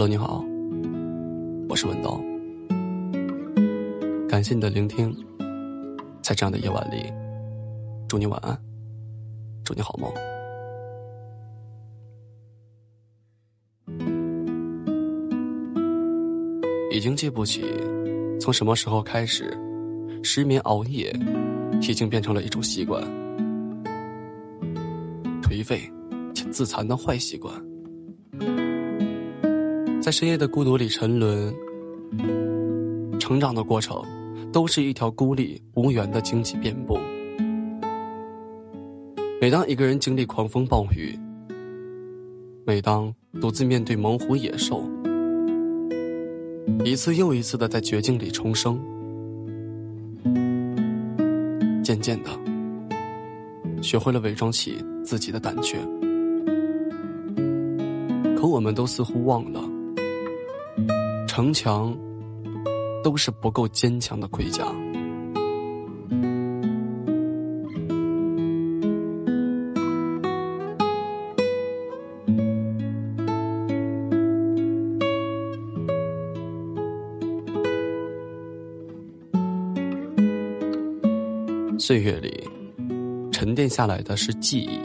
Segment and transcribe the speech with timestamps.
[0.00, 0.42] Hello，你好，
[1.68, 2.18] 我是文刀。
[4.26, 5.14] 感谢你的聆听，
[6.22, 7.12] 在这样的夜晚里，
[8.08, 8.58] 祝你晚安，
[9.62, 10.10] 祝你好梦。
[16.90, 17.62] 已经记不起
[18.40, 19.54] 从什么时候开始，
[20.22, 21.14] 失眠熬夜
[21.82, 23.04] 已经变成了一种习惯，
[25.42, 25.82] 颓废
[26.34, 27.69] 且自残的坏习惯。
[30.10, 31.54] 在深夜的孤独里沉沦，
[33.20, 34.02] 成长的过程
[34.52, 36.98] 都是一条孤立无援的荆棘遍布。
[39.40, 41.16] 每当一个人经历狂风暴雨，
[42.66, 44.82] 每当独自面对猛虎野兽，
[46.84, 48.80] 一次又一次的在绝境里重生，
[51.84, 52.30] 渐渐的
[53.80, 55.78] 学会了伪装起自己的胆怯，
[58.36, 59.69] 可我们都似乎忘了。
[61.40, 61.96] 城墙
[63.02, 64.62] 都是不够坚强的盔甲。
[81.78, 82.46] 岁月里
[83.32, 84.78] 沉淀下来的是记忆，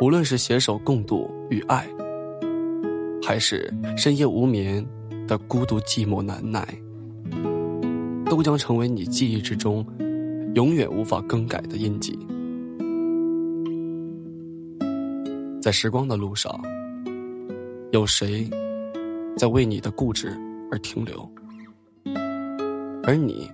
[0.00, 1.86] 无论是携手共度与爱。
[3.26, 4.86] 还是深夜无眠
[5.26, 6.62] 的孤独寂寞难耐，
[8.26, 9.82] 都将成为你记忆之中
[10.54, 12.18] 永远无法更改的印记。
[15.62, 16.60] 在时光的路上，
[17.92, 18.46] 有谁
[19.38, 20.30] 在为你的固执
[20.70, 21.26] 而停留？
[23.04, 23.50] 而你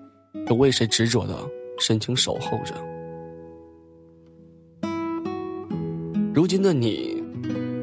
[0.49, 1.49] 又为谁执着的
[1.79, 2.75] 深情守候着？
[6.35, 7.20] 如今的你。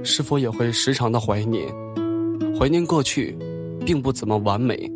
[0.07, 1.67] 是否也会时常的怀念，
[2.57, 3.37] 怀念过去，
[3.85, 4.89] 并不怎么完美，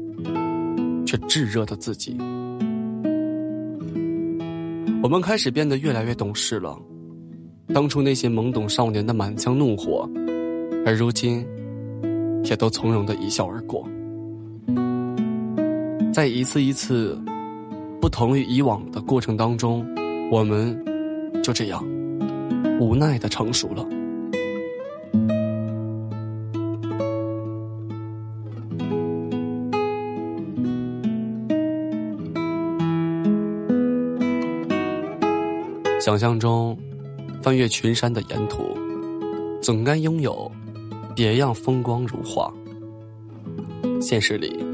[1.05, 2.17] 却炙热的自己？
[5.03, 6.79] 我们开始变得越来越懂事了，
[7.73, 10.09] 当初那些懵懂少年的满腔怒火，
[10.85, 11.45] 而如今，
[12.45, 13.85] 也都从容的一笑而过。
[16.13, 17.19] 在一次一次
[17.99, 19.85] 不同于以往的过程当中，
[20.31, 20.73] 我们
[21.43, 21.85] 就这样
[22.79, 23.85] 无奈的成熟了。
[36.03, 36.75] 想象中，
[37.43, 38.75] 翻越群山的沿途，
[39.61, 40.51] 总该拥有
[41.15, 42.51] 别样风光如画。
[44.01, 44.65] 现实里，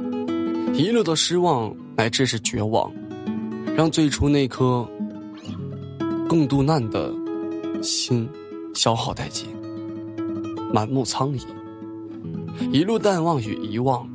[0.73, 2.89] 一路的失望乃至是绝望，
[3.75, 4.87] 让最初那颗
[6.29, 7.13] 共度难的
[7.83, 8.25] 心
[8.73, 9.49] 消耗殆尽，
[10.73, 11.41] 满目苍夷。
[12.71, 14.09] 一路淡忘与遗忘，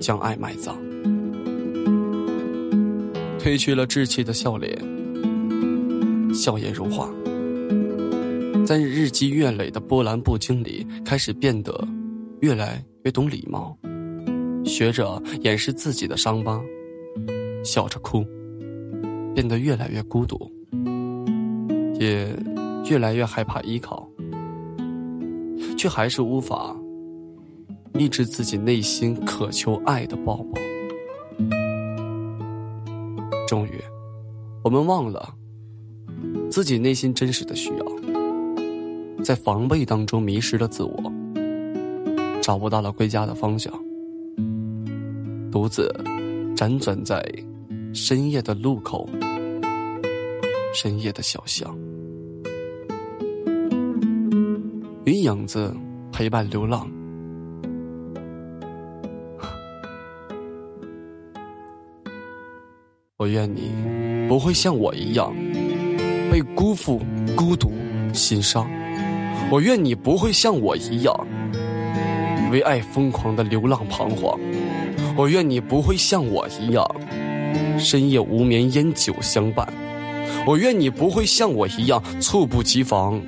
[0.00, 0.76] 将爱埋葬，
[3.38, 4.95] 褪去了稚气的笑脸。
[6.36, 7.08] 笑颜如花，
[8.66, 11.72] 在日积月累的波澜不惊里，开始变得
[12.40, 13.76] 越来越懂礼貌，
[14.64, 16.62] 学着掩饰自己的伤疤，
[17.64, 18.22] 笑着哭，
[19.34, 20.38] 变得越来越孤独，
[21.98, 22.28] 也
[22.90, 24.06] 越来越害怕依靠，
[25.78, 26.76] 却还是无法
[27.94, 30.60] 抑制自己内心渴求爱的抱抱。
[33.48, 33.80] 终于，
[34.62, 35.32] 我们忘了。
[36.56, 37.84] 自己内心真实的需要，
[39.22, 41.12] 在防备当中迷失了自我，
[42.40, 43.70] 找不到了归家的方向，
[45.52, 45.94] 独自
[46.56, 47.22] 辗转在
[47.92, 49.06] 深夜的路口、
[50.72, 51.76] 深夜的小巷，
[55.04, 55.76] 与影子
[56.10, 56.90] 陪伴流浪。
[63.18, 63.70] 我愿你
[64.26, 65.36] 不会像我一样。
[66.36, 67.00] 被辜负、
[67.34, 67.72] 孤独、
[68.12, 68.68] 心伤，
[69.50, 71.26] 我愿你不会像我一样
[72.52, 74.38] 为爱疯狂的流浪彷徨。
[75.16, 76.86] 我愿你不会像我一样
[77.78, 79.66] 深夜无眠烟酒相伴。
[80.46, 83.18] 我愿你不会像我一样猝不及防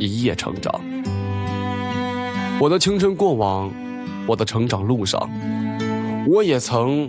[0.00, 0.74] 一夜成长。
[2.58, 3.70] 我的青春过往，
[4.26, 5.30] 我的成长路上，
[6.26, 7.08] 我也曾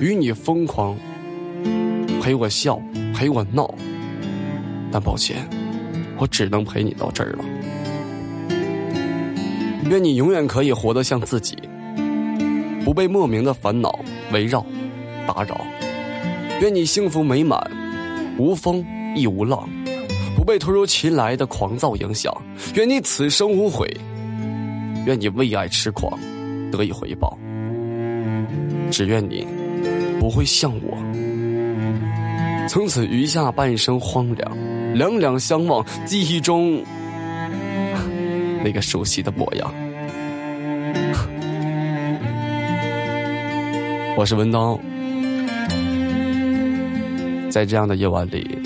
[0.00, 0.96] 与你疯狂，
[2.22, 2.80] 陪我笑。
[3.16, 3.74] 陪我闹，
[4.92, 5.48] 但抱歉，
[6.18, 7.44] 我只能陪你到这儿了。
[9.88, 11.56] 愿你永远可以活得像自己，
[12.84, 13.98] 不被莫名的烦恼
[14.32, 14.64] 围绕、
[15.26, 15.58] 打扰。
[16.60, 17.58] 愿你幸福美满，
[18.36, 18.84] 无风
[19.16, 19.66] 亦无浪，
[20.36, 22.30] 不被突如其来的狂躁影响。
[22.74, 23.88] 愿你此生无悔，
[25.06, 26.18] 愿你为爱痴狂，
[26.70, 27.38] 得以回报。
[28.90, 29.46] 只愿你
[30.20, 30.98] 不会像我，
[32.68, 36.82] 从此余下半生荒凉，两两相望，记忆中
[38.64, 39.72] 那个熟悉的模样。
[44.18, 44.78] 我是文刀，
[47.50, 48.58] 在这样的夜晚里，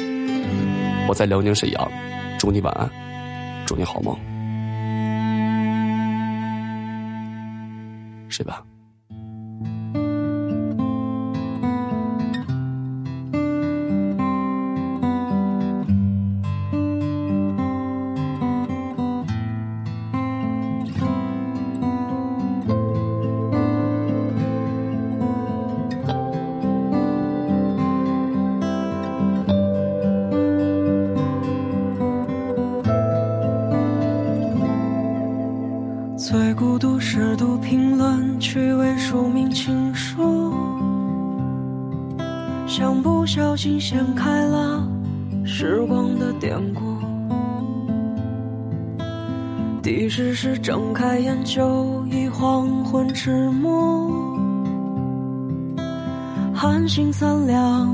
[1.08, 1.92] 我在辽宁沈阳，
[2.38, 2.88] 祝你晚安，
[3.66, 4.16] 祝你好梦，
[8.28, 8.62] 睡吧。
[36.20, 40.52] 最孤独是读评论，趣味署名情书，
[42.66, 44.86] 像不小心掀开了
[45.46, 46.82] 时光的典故。
[49.82, 54.36] 第十是睁开眼就已黄昏迟暮，
[56.54, 57.88] 寒星三两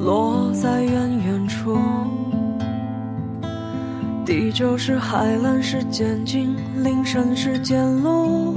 [0.00, 1.78] 落在远远处。
[4.26, 8.56] 第九是海蓝是渐近，林深是渐露，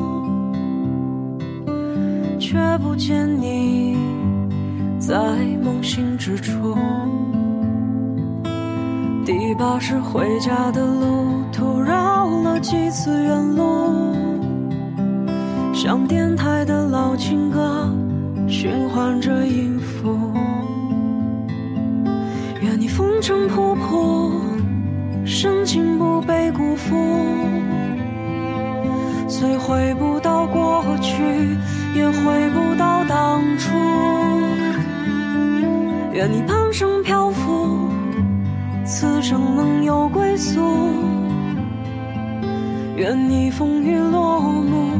[2.40, 3.96] 却不见你
[4.98, 5.16] 在
[5.64, 6.76] 梦醒之处。
[9.24, 14.16] 第八是回家的路途绕了几次远路，
[15.72, 17.88] 像电台的老情歌
[18.48, 20.18] 循环着音符。
[22.60, 24.49] 愿你风尘仆仆。
[25.32, 26.96] 深情不被辜负，
[29.28, 31.14] 虽回不到过去，
[31.94, 33.70] 也回不到当初。
[36.12, 37.90] 愿你半生漂浮，
[38.84, 40.60] 此生能有归宿。
[42.96, 44.99] 愿你风雨落幕，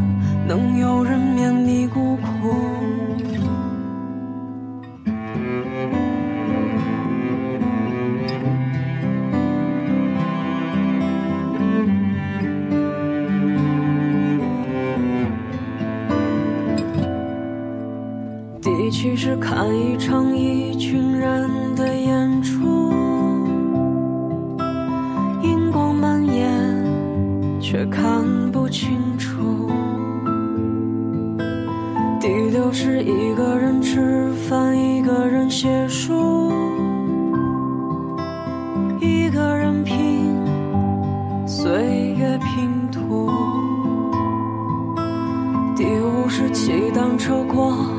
[19.22, 22.90] 是看一场一群人的演出，
[25.44, 26.50] 荧光蔓延，
[27.60, 28.24] 却看
[28.54, 29.70] 不清楚。
[32.18, 36.50] 第六是一个人吃饭，一个人写书，
[39.02, 40.34] 一个人拼
[41.46, 41.70] 岁
[42.18, 43.30] 月拼图。
[45.76, 47.99] 第五是骑单车过。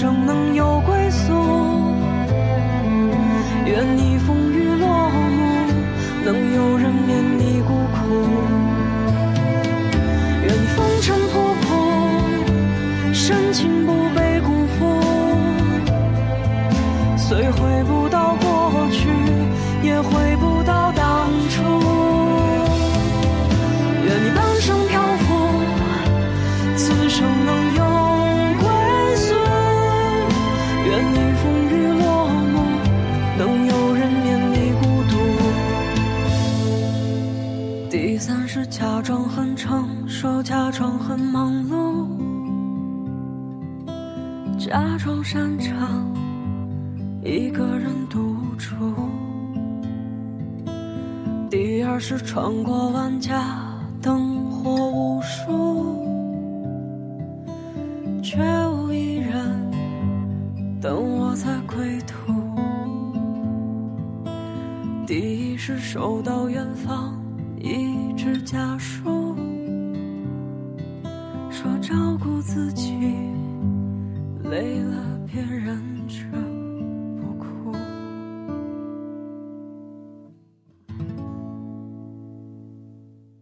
[0.00, 0.99] 生能有归
[44.70, 46.14] 假装擅长
[47.24, 48.76] 一个人独处。
[51.50, 53.58] 第二是穿过万家
[54.00, 56.06] 灯火无数，
[58.22, 59.34] 却无一人
[60.80, 62.32] 等我在归途。
[65.04, 67.12] 第一是收到远方。
[67.58, 69.34] 一纸家书，
[71.50, 72.94] 说照顾自己
[74.50, 75.89] 累了别人。